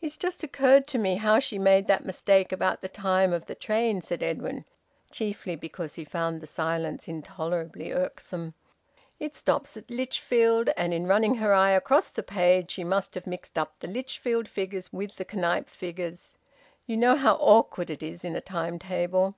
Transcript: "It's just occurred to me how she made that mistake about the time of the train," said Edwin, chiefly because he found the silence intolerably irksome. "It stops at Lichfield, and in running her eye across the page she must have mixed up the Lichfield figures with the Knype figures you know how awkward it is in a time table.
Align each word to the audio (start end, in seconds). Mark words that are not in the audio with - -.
"It's 0.00 0.16
just 0.16 0.44
occurred 0.44 0.86
to 0.86 0.98
me 0.98 1.16
how 1.16 1.40
she 1.40 1.58
made 1.58 1.88
that 1.88 2.04
mistake 2.06 2.52
about 2.52 2.80
the 2.80 2.86
time 2.88 3.32
of 3.32 3.46
the 3.46 3.56
train," 3.56 4.00
said 4.02 4.22
Edwin, 4.22 4.66
chiefly 5.10 5.56
because 5.56 5.96
he 5.96 6.04
found 6.04 6.40
the 6.40 6.46
silence 6.46 7.08
intolerably 7.08 7.90
irksome. 7.92 8.54
"It 9.18 9.34
stops 9.34 9.76
at 9.76 9.90
Lichfield, 9.90 10.70
and 10.76 10.94
in 10.94 11.08
running 11.08 11.34
her 11.38 11.52
eye 11.52 11.70
across 11.72 12.08
the 12.10 12.22
page 12.22 12.70
she 12.70 12.84
must 12.84 13.16
have 13.16 13.26
mixed 13.26 13.58
up 13.58 13.80
the 13.80 13.88
Lichfield 13.88 14.48
figures 14.48 14.92
with 14.92 15.16
the 15.16 15.26
Knype 15.36 15.68
figures 15.68 16.36
you 16.86 16.96
know 16.96 17.16
how 17.16 17.34
awkward 17.40 17.90
it 17.90 18.00
is 18.00 18.24
in 18.24 18.36
a 18.36 18.40
time 18.40 18.78
table. 18.78 19.34